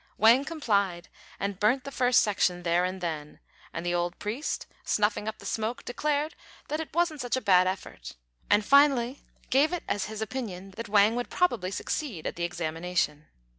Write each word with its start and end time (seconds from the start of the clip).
Wang 0.17 0.45
complied, 0.45 1.09
and 1.39 1.59
burnt 1.59 1.83
the 1.83 1.91
first 1.91 2.21
section 2.23 2.63
there 2.63 2.85
and 2.85 3.01
then; 3.01 3.39
and 3.71 3.85
the 3.85 3.93
old 3.93 4.17
priest, 4.17 4.65
snuffing 4.83 5.27
up 5.27 5.37
the 5.37 5.45
smoke, 5.45 5.85
declared 5.85 6.33
that 6.69 6.79
it 6.79 6.91
wasn't 6.95 7.21
such 7.21 7.37
a 7.37 7.39
bad 7.39 7.67
effort, 7.67 8.15
and 8.49 8.65
finally 8.65 9.19
gave 9.51 9.71
it 9.71 9.83
as 9.87 10.05
his 10.05 10.19
opinion 10.19 10.71
that 10.71 10.89
Wang 10.89 11.15
would 11.15 11.29
probably 11.29 11.69
succeed 11.69 12.25
at 12.25 12.35
the 12.35 12.43
examination. 12.43 13.27